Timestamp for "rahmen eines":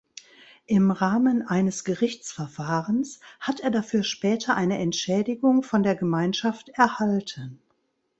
0.89-1.83